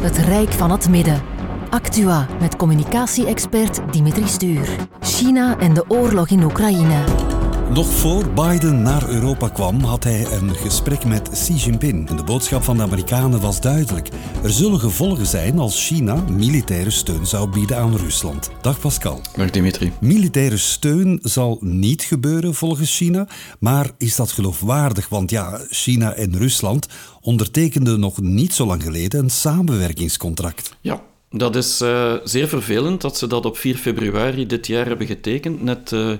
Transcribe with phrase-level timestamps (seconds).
[0.00, 1.22] Het Rijk van het Midden.
[1.70, 4.68] Actua met communicatie-expert Dimitri Stuur.
[5.00, 7.29] China en de oorlog in Oekraïne.
[7.74, 12.08] Nog voor Biden naar Europa kwam, had hij een gesprek met Xi Jinping.
[12.08, 14.08] En de boodschap van de Amerikanen was duidelijk.
[14.42, 18.50] Er zullen gevolgen zijn als China militaire steun zou bieden aan Rusland.
[18.60, 19.20] Dag Pascal.
[19.36, 19.92] Dag Dimitri.
[20.00, 23.28] Militaire steun zal niet gebeuren volgens China.
[23.58, 25.08] Maar is dat geloofwaardig?
[25.08, 26.88] Want ja, China en Rusland
[27.20, 30.76] ondertekenden nog niet zo lang geleden een samenwerkingscontract.
[30.80, 35.06] Ja, dat is uh, zeer vervelend dat ze dat op 4 februari dit jaar hebben
[35.06, 35.62] getekend.
[35.62, 35.92] Net.
[35.92, 36.12] Uh,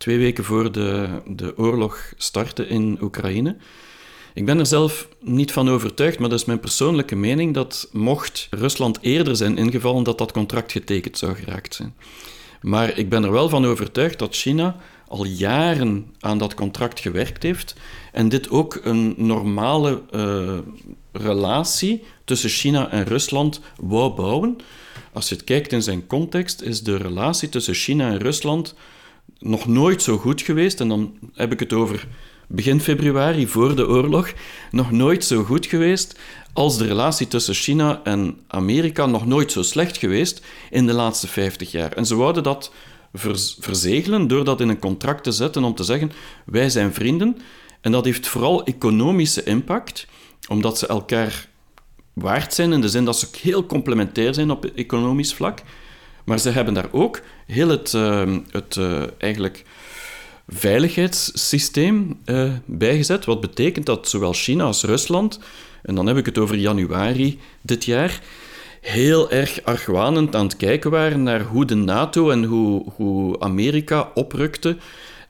[0.00, 3.56] twee weken voor de, de oorlog startte in Oekraïne.
[4.34, 8.46] Ik ben er zelf niet van overtuigd, maar dat is mijn persoonlijke mening dat mocht
[8.50, 11.94] Rusland eerder zijn ingevallen, dat dat contract getekend zou geraakt zijn.
[12.60, 14.76] Maar ik ben er wel van overtuigd dat China
[15.08, 17.74] al jaren aan dat contract gewerkt heeft
[18.12, 20.58] en dit ook een normale uh,
[21.12, 24.56] relatie tussen China en Rusland wou bouwen.
[25.12, 28.74] Als je het kijkt in zijn context, is de relatie tussen China en Rusland
[29.38, 30.80] nog nooit zo goed geweest.
[30.80, 32.06] En dan heb ik het over
[32.48, 34.32] begin februari, voor de oorlog.
[34.70, 36.18] Nog nooit zo goed geweest
[36.52, 39.06] als de relatie tussen China en Amerika.
[39.06, 41.92] Nog nooit zo slecht geweest in de laatste 50 jaar.
[41.92, 42.72] En ze wouden dat
[43.60, 46.12] verzegelen door dat in een contract te zetten om te zeggen:
[46.44, 47.36] wij zijn vrienden.
[47.80, 50.06] En dat heeft vooral economische impact,
[50.48, 51.48] omdat ze elkaar
[52.12, 55.62] waard zijn in de zin dat ze heel complementair zijn op economisch vlak.
[56.24, 57.20] Maar ze hebben daar ook
[57.50, 59.64] heel het, uh, het uh, eigenlijk
[60.48, 63.24] veiligheidssysteem uh, bijgezet.
[63.24, 65.40] Wat betekent dat zowel China als Rusland,
[65.82, 68.20] en dan heb ik het over januari dit jaar,
[68.80, 74.10] heel erg argwanend aan het kijken waren naar hoe de NATO en hoe, hoe Amerika
[74.14, 74.76] oprukte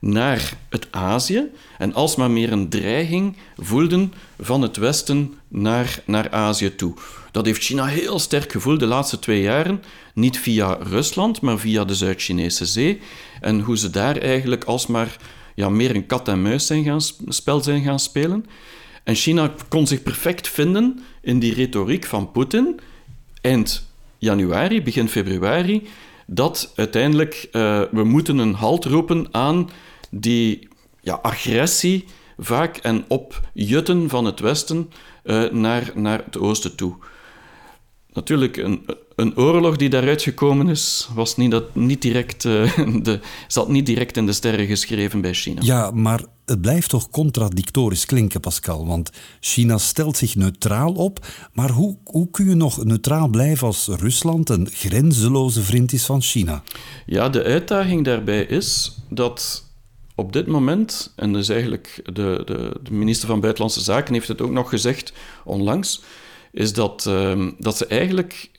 [0.00, 6.74] naar het Azië en alsmaar meer een dreiging voelden van het Westen naar, naar Azië
[6.74, 6.94] toe.
[7.30, 9.82] Dat heeft China heel sterk gevoeld de laatste twee jaren,
[10.14, 13.00] niet via Rusland, maar via de Zuid-Chinese Zee.
[13.40, 15.16] En hoe ze daar eigenlijk alsmaar
[15.54, 18.46] ja, meer een kat-en-muis zijn gaan, spel zijn gaan spelen.
[19.04, 22.80] En China kon zich perfect vinden in die retoriek van Poetin
[23.40, 25.88] eind januari, begin februari,
[26.26, 29.70] dat uiteindelijk uh, we moeten een halt roepen aan
[30.10, 30.68] die
[31.00, 32.04] ja, agressie
[32.38, 34.90] vaak en opjutten van het Westen
[35.24, 36.94] uh, naar, naar het Oosten toe.
[38.12, 43.20] Natuurlijk, een, een oorlog die daaruit gekomen is, was niet, dat, niet direct, uh, de,
[43.48, 45.60] zat niet direct in de sterren geschreven bij China.
[45.64, 48.86] Ja, maar het blijft toch contradictorisch klinken, Pascal.
[48.86, 49.10] Want
[49.40, 51.26] China stelt zich neutraal op.
[51.52, 56.22] Maar hoe, hoe kun je nog neutraal blijven als Rusland een grenzeloze vriend is van
[56.22, 56.62] China?
[57.06, 59.69] Ja, de uitdaging daarbij is dat
[60.20, 64.40] op dit moment, en dus eigenlijk de, de, de, minister van Buitenlandse Zaken heeft het
[64.40, 65.12] ook nog gezegd
[65.44, 66.02] onlangs,
[66.52, 68.50] is dat, uh, dat ze eigenlijk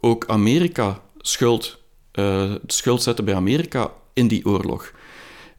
[0.00, 1.78] ook Amerika schuld,
[2.14, 4.92] uh, schuld zetten bij Amerika in die oorlog.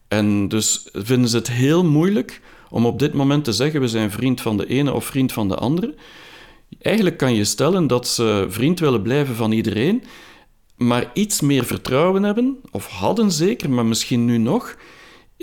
[0.07, 4.11] En dus vinden ze het heel moeilijk om op dit moment te zeggen we zijn
[4.11, 5.95] vriend van de ene of vriend van de andere.
[6.81, 10.03] Eigenlijk kan je stellen dat ze vriend willen blijven van iedereen,
[10.75, 14.75] maar iets meer vertrouwen hebben, of hadden zeker, maar misschien nu nog,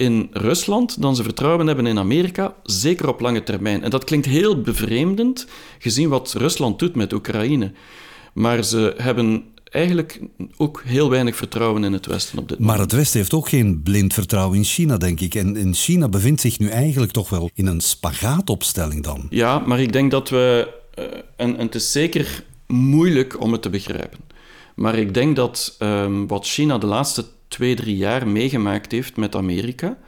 [0.02, 3.82] in Rusland dan ze vertrouwen hebben in Amerika, zeker op lange termijn.
[3.82, 5.46] En dat klinkt heel bevreemdend,
[5.78, 7.72] gezien wat Rusland doet met Oekraïne.
[8.32, 10.20] Maar ze hebben eigenlijk
[10.56, 12.76] ook heel weinig vertrouwen in het Westen op dit moment.
[12.76, 15.34] Maar het Westen heeft ook geen blind vertrouwen in China, denk ik.
[15.34, 19.26] En in China bevindt zich nu eigenlijk toch wel in een spagaatopstelling dan.
[19.30, 20.68] Ja, maar ik denk dat we...
[20.98, 21.04] Uh,
[21.36, 24.18] en, en, het is zeker moeilijk om het te begrijpen.
[24.74, 29.36] Maar ik denk dat um, wat China de laatste twee, drie jaar meegemaakt heeft met
[29.36, 29.98] Amerika.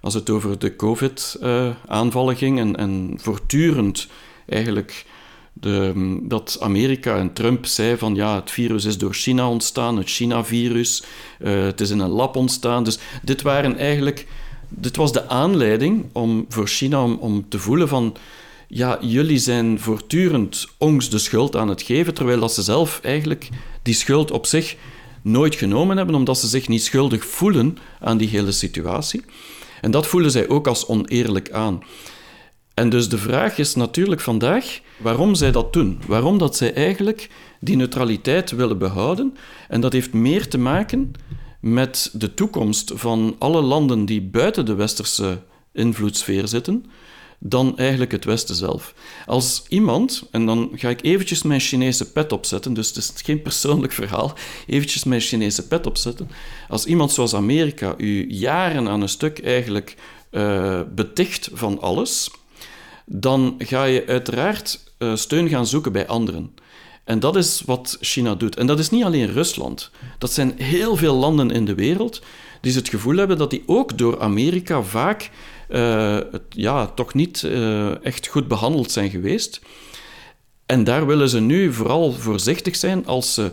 [0.00, 4.08] Als het over de COVID-aanvallen ging en, en voortdurend
[4.48, 5.06] eigenlijk
[5.52, 10.08] de, dat Amerika en Trump zei van ja, het virus is door China ontstaan, het
[10.08, 11.02] China-virus,
[11.40, 12.84] uh, het is in een lab ontstaan.
[12.84, 14.26] Dus dit waren eigenlijk,
[14.68, 18.16] dit was de aanleiding om, voor China om, om te voelen van
[18.68, 23.48] ja, jullie zijn voortdurend ons de schuld aan het geven, terwijl dat ze zelf eigenlijk
[23.82, 24.76] die schuld op zich
[25.26, 29.24] nooit genomen hebben, omdat ze zich niet schuldig voelen aan die hele situatie.
[29.80, 31.82] En dat voelen zij ook als oneerlijk aan.
[32.74, 36.00] En dus de vraag is natuurlijk vandaag waarom zij dat doen.
[36.06, 37.30] Waarom dat zij eigenlijk
[37.60, 39.36] die neutraliteit willen behouden.
[39.68, 41.12] En dat heeft meer te maken
[41.60, 45.42] met de toekomst van alle landen die buiten de westerse
[45.72, 46.84] invloedssfeer zitten
[47.38, 48.94] dan eigenlijk het Westen zelf.
[49.26, 53.42] Als iemand, en dan ga ik eventjes mijn Chinese pet opzetten, dus het is geen
[53.42, 54.34] persoonlijk verhaal,
[54.66, 56.30] eventjes mijn Chinese pet opzetten.
[56.68, 59.96] Als iemand zoals Amerika u jaren aan een stuk eigenlijk
[60.30, 62.30] uh, beticht van alles,
[63.04, 66.54] dan ga je uiteraard uh, steun gaan zoeken bij anderen.
[67.04, 68.56] En dat is wat China doet.
[68.56, 69.90] En dat is niet alleen Rusland.
[70.18, 72.22] Dat zijn heel veel landen in de wereld
[72.60, 75.30] die het gevoel hebben dat die ook door Amerika vaak
[75.68, 76.18] uh,
[76.48, 79.60] ja, toch niet uh, echt goed behandeld zijn geweest.
[80.66, 83.52] En daar willen ze nu vooral voorzichtig zijn als ze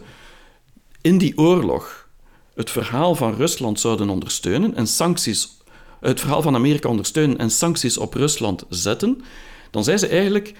[1.02, 2.08] in die oorlog
[2.56, 5.58] het verhaal van Rusland zouden ondersteunen en sancties,
[6.00, 9.24] het verhaal van Amerika ondersteunen en sancties op Rusland zetten,
[9.72, 10.54] dan zijn ze eigenlijk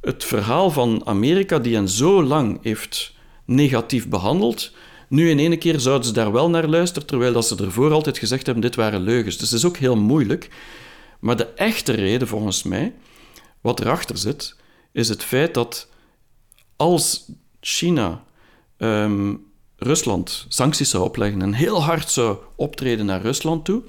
[0.00, 3.14] het verhaal van Amerika, die hen zo lang heeft
[3.44, 4.72] negatief behandeld,
[5.12, 8.18] nu in ene keer zouden ze daar wel naar luisteren, terwijl dat ze ervoor altijd
[8.18, 9.36] gezegd hebben, dit waren leugens.
[9.36, 10.48] Dus het is ook heel moeilijk.
[11.20, 12.94] Maar de echte reden, volgens mij,
[13.60, 14.56] wat erachter zit,
[14.92, 15.88] is het feit dat
[16.76, 17.30] als
[17.60, 18.24] China
[18.76, 19.34] ehm,
[19.76, 23.82] Rusland sancties zou opleggen en heel hard zou optreden naar Rusland toe,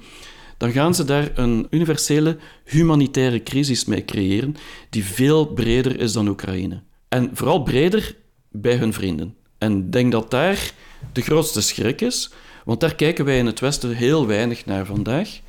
[0.56, 4.56] dan gaan ze daar een universele humanitaire crisis mee creëren
[4.90, 6.82] die veel breder is dan Oekraïne.
[7.08, 8.16] En vooral breder
[8.50, 9.36] bij hun vrienden.
[9.58, 10.72] En ik denk dat daar
[11.12, 12.30] de grootste schrik is,
[12.64, 15.40] want daar kijken wij in het Westen heel weinig naar vandaag.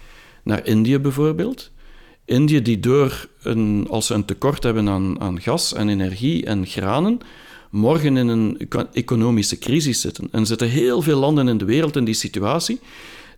[0.43, 1.71] Naar Indië bijvoorbeeld.
[2.25, 6.65] Indië die door, een, als ze een tekort hebben aan, aan gas en energie en
[6.65, 7.19] granen,
[7.69, 10.27] morgen in een economische crisis zitten.
[10.31, 12.79] En zitten heel veel landen in de wereld in die situatie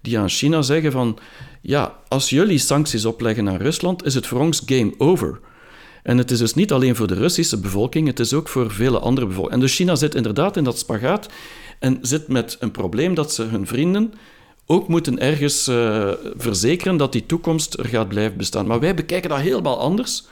[0.01, 1.17] die aan China zeggen van
[1.61, 5.39] ja, als jullie sancties opleggen naar Rusland, is het voor ons game over.
[6.07, 8.99] En het is dus niet alleen voor de Russische bevolking, het is ook voor vele
[8.99, 9.59] andere bevolkingen.
[9.59, 11.27] En dus China zit inderdaad in dat spagaat
[11.79, 14.13] en zit met een probleem dat ze hun vrienden
[14.65, 18.67] ook moeten ergens uh, verzekeren dat die toekomst er gaat blijven bestaan.
[18.67, 20.23] Maar wij bekijken dat helemaal anders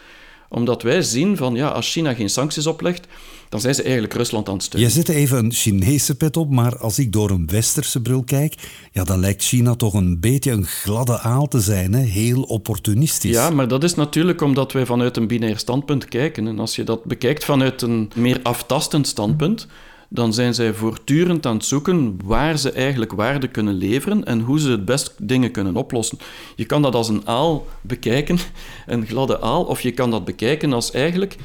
[0.55, 3.07] omdat wij zien van ja, als China geen sancties oplegt,
[3.49, 4.89] dan zijn ze eigenlijk Rusland aan het steunen.
[4.89, 8.53] Je zet even een Chinese pet op, maar als ik door een westerse bril kijk,
[8.91, 12.01] ja, dan lijkt China toch een beetje een gladde aal te zijn, hè?
[12.01, 13.31] heel opportunistisch.
[13.31, 16.47] Ja, maar dat is natuurlijk omdat wij vanuit een binair standpunt kijken.
[16.47, 19.67] En als je dat bekijkt vanuit een meer aftastend standpunt,
[20.09, 24.59] dan zijn zij voortdurend aan het zoeken waar ze eigenlijk waarde kunnen leveren en hoe
[24.59, 26.17] ze het best dingen kunnen oplossen.
[26.55, 28.37] Je kan dat als een aal bekijken,
[28.85, 31.35] een gladde aal, of je kan dat bekijken als eigenlijk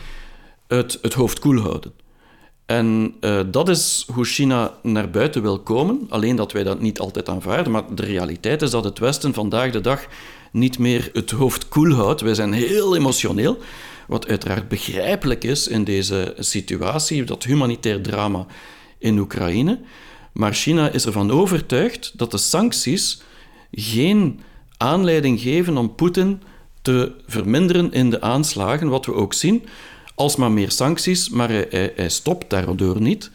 [0.66, 1.92] het, het hoofd koel houden.
[2.66, 7.00] En uh, dat is hoe China naar buiten wil komen, alleen dat wij dat niet
[7.00, 7.72] altijd aanvaarden.
[7.72, 10.06] Maar de realiteit is dat het Westen vandaag de dag
[10.52, 12.20] niet meer het hoofd koel houdt.
[12.20, 13.58] Wij zijn heel emotioneel.
[14.10, 18.46] Wat uiteraard begrijpelijk is in deze situatie, dat humanitair drama
[18.98, 19.80] in Oekraïne.
[20.32, 23.22] Maar China is ervan overtuigd dat de sancties
[23.72, 24.40] geen
[24.76, 26.42] aanleiding geven om Poetin
[26.82, 29.64] te verminderen in de aanslagen, wat we ook zien.
[30.14, 33.30] Alsmaar meer sancties, maar hij, hij, stopt daardoor niet.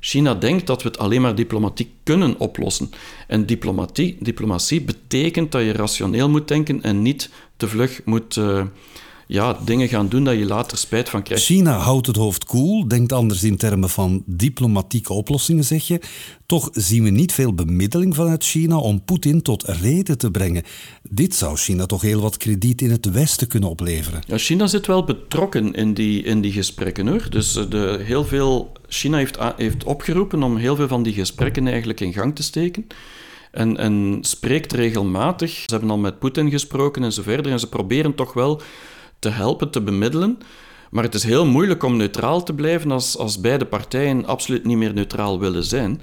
[0.00, 2.90] China denkt dat we het alleen maar diplomatiek kunnen oplossen.
[3.26, 8.62] En diplomatie, diplomatie betekent dat je rationeel moet denken en niet te vlug moet uh,
[9.28, 11.44] ja, dingen gaan doen dat je later spijt van krijgt.
[11.44, 16.00] China houdt het hoofd koel, cool, denkt anders in termen van diplomatieke oplossingen, zeg je.
[16.46, 20.62] Toch zien we niet veel bemiddeling vanuit China om Poetin tot reden te brengen.
[21.02, 24.20] Dit zou China toch heel wat krediet in het Westen kunnen opleveren.
[24.26, 27.26] Ja, China zit wel betrokken in die, in die gesprekken hoor.
[27.30, 31.66] Dus eh, de, heel veel, China heeft, heeft opgeroepen om heel veel van die gesprekken
[31.66, 32.86] eigenlijk in gang te steken.
[33.50, 35.50] En, en spreekt regelmatig.
[35.50, 37.52] Ze hebben al met Poetin gesproken en zo verder.
[37.52, 38.62] En ze proberen toch wel
[39.18, 40.38] te helpen, te bemiddelen.
[40.90, 44.76] Maar het is heel moeilijk om neutraal te blijven als, als beide partijen absoluut niet
[44.76, 46.00] meer neutraal willen zijn.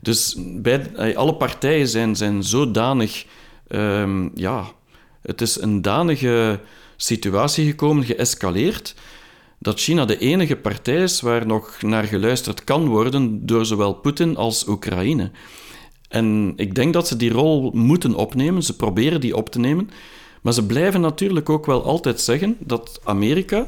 [0.00, 3.26] Dus bij, alle partijen zijn, zijn zodanig...
[3.68, 4.64] Um, ja,
[5.22, 6.60] het is een danige
[6.96, 8.94] situatie gekomen, geëscaleerd,
[9.58, 14.36] dat China de enige partij is waar nog naar geluisterd kan worden door zowel Poetin
[14.36, 15.30] als Oekraïne.
[16.08, 19.90] En ik denk dat ze die rol moeten opnemen, ze proberen die op te nemen.
[20.46, 23.66] Maar ze blijven natuurlijk ook wel altijd zeggen dat Amerika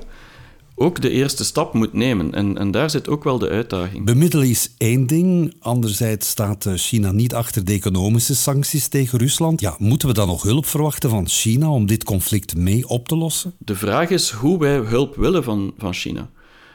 [0.74, 2.34] ook de eerste stap moet nemen.
[2.34, 4.04] En, en daar zit ook wel de uitdaging.
[4.04, 5.54] Bemiddelen is één ding.
[5.60, 9.60] Anderzijds staat eh, China niet achter de economische sancties tegen Rusland.
[9.60, 13.16] Ja, moeten we dan nog hulp verwachten van China om dit conflict mee op te
[13.16, 13.54] lossen?
[13.58, 16.30] De vraag is hoe wij hulp willen van, van China.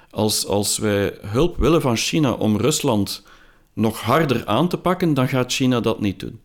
[0.09, 3.23] Als, als wij hulp willen van China om Rusland
[3.73, 6.39] nog harder aan te pakken, dan gaat China dat niet doen.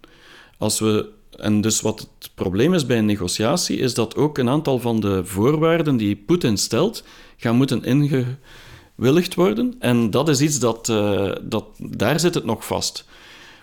[0.59, 4.49] Als we en dus wat het probleem is bij een negotiatie, is dat ook een
[4.49, 7.05] aantal van de voorwaarden die Poetin stelt,
[7.37, 9.75] gaan moeten ingewilligd worden.
[9.79, 13.05] En dat is iets dat, uh, dat daar zit het nog vast.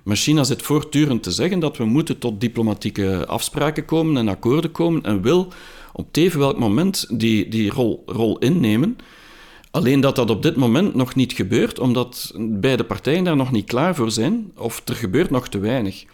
[0.04, 4.72] Maar China zit voortdurend te zeggen dat we moeten tot diplomatieke afspraken komen en akkoorden
[4.72, 5.48] komen en wil
[5.94, 8.98] op teven welk moment die, die rol, rol innemen.
[9.72, 13.66] Alleen dat dat op dit moment nog niet gebeurt, omdat beide partijen daar nog niet
[13.66, 16.06] klaar voor zijn, of er gebeurt nog te weinig.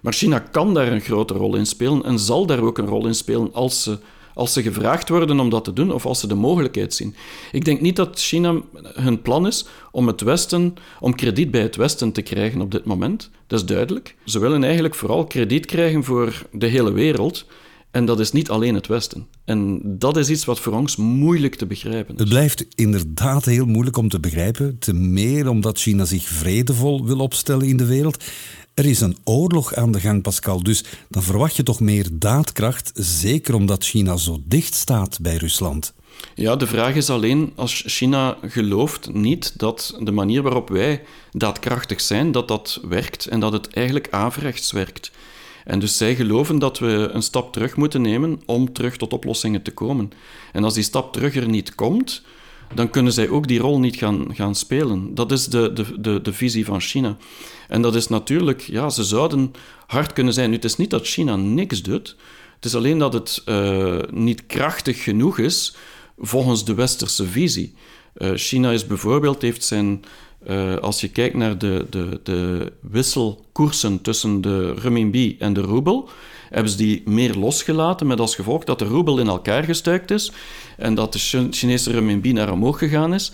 [0.00, 3.06] Maar China kan daar een grote rol in spelen en zal daar ook een rol
[3.06, 3.98] in spelen als, ze,
[4.34, 7.14] als ze gevraagd worden om dat te doen of als ze de mogelijkheid zien.
[7.52, 11.76] Ik denk niet dat China hun plan is om het Westen, om krediet bij het
[11.76, 13.30] Westen te krijgen op dit moment.
[13.46, 14.16] Dat is duidelijk.
[14.24, 17.46] Ze willen eigenlijk vooral krediet krijgen voor de hele wereld.
[17.90, 19.26] En dat is niet alleen het Westen.
[19.44, 22.20] En dat is iets wat voor ons moeilijk te begrijpen is.
[22.20, 24.78] Het blijft inderdaad heel moeilijk om te begrijpen.
[24.78, 28.24] Te meer omdat China zich vredevol wil opstellen in de wereld.
[28.74, 32.90] Er is een oorlog aan de gang, Pascal, dus dan verwacht je toch meer daadkracht,
[32.94, 35.94] zeker omdat China zo dicht staat bij Rusland.
[36.34, 42.00] Ja, de vraag is alleen als China gelooft niet dat de manier waarop wij daadkrachtig
[42.00, 45.10] zijn, dat dat werkt en dat het eigenlijk averechts werkt.
[45.64, 49.62] En dus zij geloven dat we een stap terug moeten nemen om terug tot oplossingen
[49.62, 50.10] te komen.
[50.52, 52.22] En als die stap terug er niet komt,
[52.74, 55.14] dan kunnen zij ook die rol niet gaan, gaan spelen.
[55.14, 57.16] Dat is de, de, de, de visie van China.
[57.68, 59.52] En dat is natuurlijk, ja, ze zouden
[59.86, 60.50] hard kunnen zijn.
[60.50, 62.16] Nu, het is niet dat China niks doet.
[62.54, 65.74] Het is alleen dat het uh, niet krachtig genoeg is
[66.18, 67.74] volgens de westerse visie.
[68.16, 70.04] Uh, China is bijvoorbeeld, heeft zijn,
[70.48, 76.08] uh, als je kijkt naar de, de, de wisselkoersen tussen de renminbi en de roebel,
[76.50, 80.32] hebben ze die meer losgelaten, met als gevolg dat de roebel in elkaar gestuikt is
[80.76, 81.18] en dat de
[81.50, 83.32] Chinese renminbi naar omhoog gegaan is.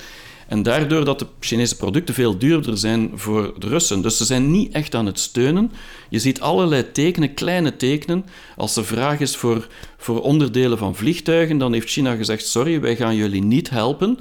[0.49, 4.03] En daardoor dat de Chinese producten veel duurder zijn voor de Russen.
[4.03, 5.73] Dus ze zijn niet echt aan het steunen.
[6.09, 8.25] Je ziet allerlei tekenen, kleine tekenen.
[8.57, 12.97] Als er vraag is voor, voor onderdelen van vliegtuigen, dan heeft China gezegd: sorry, wij
[12.97, 14.19] gaan jullie niet helpen.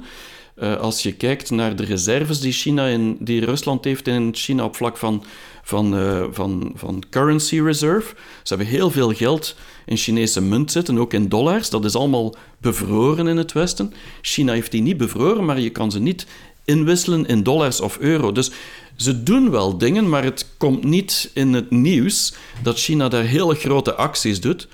[0.62, 4.64] Uh, als je kijkt naar de reserves die, China in, die Rusland heeft in China
[4.64, 5.24] op vlak van,
[5.62, 8.14] van, uh, van, van currency reserve.
[8.42, 11.70] Ze hebben heel veel geld in Chinese munt zitten, ook in dollars.
[11.70, 13.92] Dat is allemaal bevroren in het Westen.
[14.20, 16.26] China heeft die niet bevroren, maar je kan ze niet
[16.64, 18.32] inwisselen in dollars of euro.
[18.32, 18.50] Dus
[18.96, 23.54] ze doen wel dingen, maar het komt niet in het nieuws dat China daar hele
[23.54, 24.68] grote acties doet.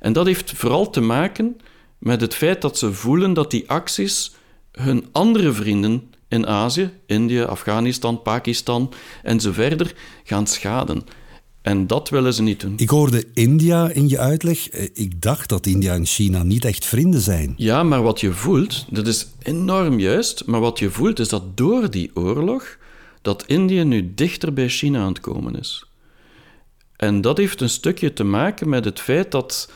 [0.00, 1.56] En dat heeft vooral te maken
[1.98, 4.32] met het feit dat ze voelen dat die acties
[4.78, 8.92] hun andere vrienden in Azië, Indië, Afghanistan, Pakistan
[9.22, 9.94] en zo verder,
[10.24, 11.02] gaan schaden.
[11.62, 12.74] En dat willen ze niet doen.
[12.76, 14.68] Ik hoorde India in je uitleg.
[14.68, 17.54] Eh, ik dacht dat India en China niet echt vrienden zijn.
[17.56, 21.56] Ja, maar wat je voelt, dat is enorm juist, maar wat je voelt is dat
[21.56, 22.78] door die oorlog,
[23.22, 25.84] dat India nu dichter bij China aan het komen is.
[26.96, 29.70] En dat heeft een stukje te maken met het feit dat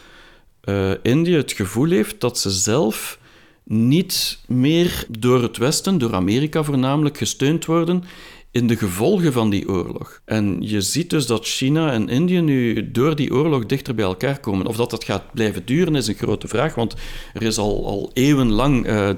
[0.64, 3.18] uh, India het gevoel heeft dat ze zelf
[3.64, 8.04] niet meer door het Westen, door Amerika voornamelijk, gesteund worden
[8.52, 10.21] in de gevolgen van die oorlog.
[10.25, 14.40] En je ziet dus dat China en India nu door die oorlog dichter bij elkaar
[14.40, 14.66] komen.
[14.66, 16.95] Of dat dat gaat blijven duren is een grote vraag, want
[17.35, 19.11] er is al, al eeuwenlang uh,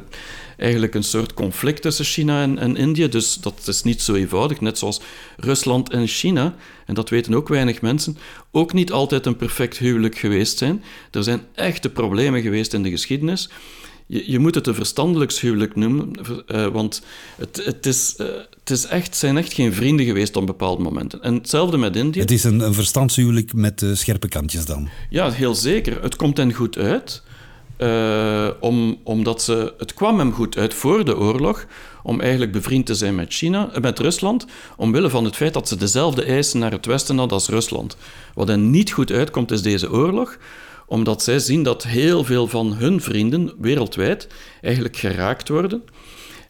[0.56, 3.06] eigenlijk een soort conflict tussen China en, en India.
[3.06, 5.00] Dus dat is niet zo eenvoudig, net zoals
[5.36, 6.54] Rusland en China,
[6.86, 8.16] en dat weten ook weinig mensen,
[8.50, 10.82] ook niet altijd een perfect huwelijk geweest zijn.
[11.10, 13.48] Er zijn echte problemen geweest in de geschiedenis
[14.06, 16.10] je, je moet het een verstandelijkshuwelijk noemen,
[16.48, 17.02] uh, want
[17.36, 18.26] het, het, is, uh,
[18.58, 21.22] het is echt, zijn echt geen vrienden geweest op bepaalde momenten.
[21.22, 22.20] En hetzelfde met India.
[22.22, 24.88] Het is een, een verstandshuwelijk met uh, scherpe kantjes dan?
[25.10, 26.02] Ja, heel zeker.
[26.02, 27.22] Het komt hen goed uit.
[28.60, 31.66] om, omdat ze, het kwam hem goed uit voor de oorlog
[32.02, 34.46] om eigenlijk bevriend te zijn met, China, met Rusland,
[34.76, 37.96] omwille van het feit dat ze dezelfde eisen naar het westen hadden als Rusland.
[38.34, 40.38] Wat hen niet goed uitkomt is deze oorlog,
[40.86, 44.26] omdat zij zien dat heel veel van hun vrienden wereldwijd
[44.60, 45.84] eigenlijk geraakt worden.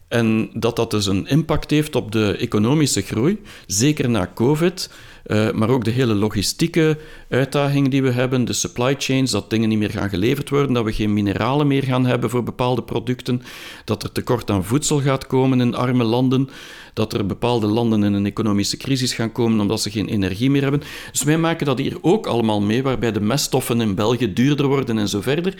[0.08, 4.90] En dat dat dus een impact heeft op de economische groei, zeker na COVID,
[5.26, 9.68] uh, maar ook de hele logistieke uitdagingen die we hebben, de supply chains, dat dingen
[9.68, 13.42] niet meer gaan geleverd worden, dat we geen mineralen meer gaan hebben voor bepaalde producten,
[13.84, 16.49] dat er tekort aan voedsel gaat komen in arme landen,
[16.94, 20.62] dat er bepaalde landen in een economische crisis gaan komen omdat ze geen energie meer
[20.62, 20.82] hebben.
[21.12, 24.99] Dus wij maken dat hier ook allemaal mee, waarbij de meststoffen in België duurder worden
[24.99, 25.54] en zo verder.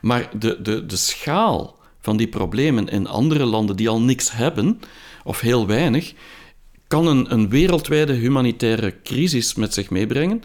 [0.00, 4.80] Maar de, de, de schaal van die problemen in andere landen die al niks hebben,
[5.24, 6.12] of heel weinig,
[6.86, 10.42] kan een, een wereldwijde humanitaire crisis met zich meebrengen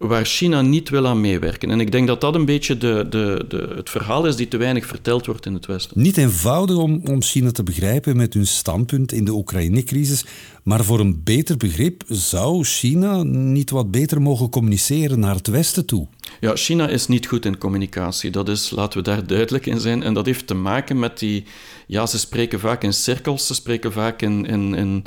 [0.00, 1.70] waar China niet wil aan meewerken.
[1.70, 4.56] En ik denk dat dat een beetje de, de, de, het verhaal is die te
[4.56, 6.02] weinig verteld wordt in het Westen.
[6.02, 10.24] Niet eenvoudig om, om China te begrijpen met hun standpunt in de Oekraïne-crisis,
[10.62, 15.86] maar voor een beter begrip zou China niet wat beter mogen communiceren naar het Westen
[15.86, 16.06] toe?
[16.40, 18.30] Ja, China is niet goed in communicatie.
[18.30, 20.02] Dat is, laten we daar duidelijk in zijn.
[20.02, 21.44] En dat heeft te maken met die...
[21.86, 24.46] Ja, ze spreken vaak in cirkels, ze spreken vaak in...
[24.46, 25.04] in, in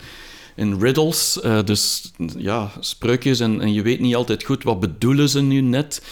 [0.55, 5.29] in riddles, uh, dus ja, spreukjes en, en je weet niet altijd goed wat bedoelen
[5.29, 6.03] ze nu net.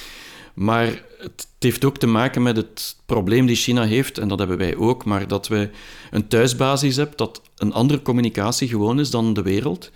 [0.54, 4.58] Maar het heeft ook te maken met het probleem die China heeft, en dat hebben
[4.58, 5.70] wij ook, maar dat we
[6.12, 9.92] een thuisbasis hebben, dat een andere communicatie gewoon is dan de wereld.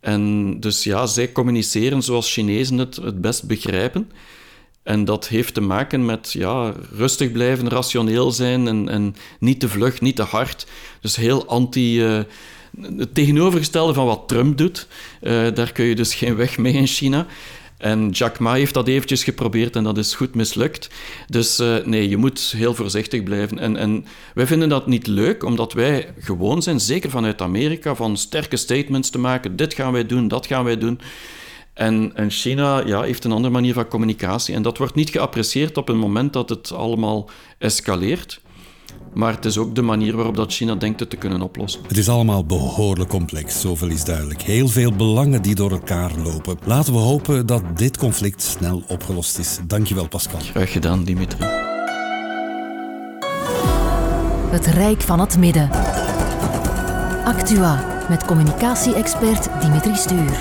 [0.00, 4.10] En dus ja, zij communiceren zoals Chinezen het het best begrijpen.
[4.82, 9.68] En dat heeft te maken met ja, rustig blijven, rationeel zijn en, en niet te
[9.68, 10.66] vlug, niet te hard.
[11.00, 12.16] Dus heel anti.
[12.16, 12.22] Uh,
[12.96, 14.86] het tegenovergestelde van wat Trump doet.
[15.22, 17.26] Uh, daar kun je dus geen weg mee in China.
[17.78, 20.90] En Jack Ma heeft dat eventjes geprobeerd en dat is goed mislukt.
[21.26, 23.58] Dus uh, nee, je moet heel voorzichtig blijven.
[23.58, 24.04] En, en
[24.34, 29.10] wij vinden dat niet leuk, omdat wij gewoon zijn, zeker vanuit Amerika, van sterke statements
[29.10, 29.56] te maken.
[29.56, 31.00] Dit gaan wij doen, dat gaan wij doen.
[31.74, 34.54] En, en China ja, heeft een andere manier van communicatie.
[34.54, 38.40] En dat wordt niet geapprecieerd op het moment dat het allemaal escaleert.
[39.14, 41.80] Maar het is ook de manier waarop dat China denkt het te kunnen oplossen.
[41.88, 44.42] Het is allemaal behoorlijk complex, zoveel is duidelijk.
[44.42, 46.56] Heel veel belangen die door elkaar lopen.
[46.64, 49.58] Laten we hopen dat dit conflict snel opgelost is.
[49.66, 50.40] Dankjewel, Pascal.
[50.40, 51.44] Graag gedaan, Dimitri.
[54.50, 55.70] Het Rijk van het Midden.
[57.24, 60.38] Actua, met communicatie-expert Dimitri Stuur.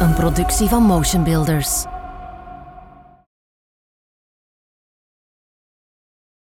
[0.00, 1.84] Een productie van Motion Builders.